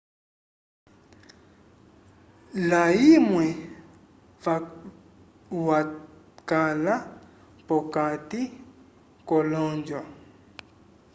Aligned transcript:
layumwe 2.69 3.45
wakala 5.67 6.95
p'okati 7.67 8.41
k'olonjo 9.27 10.01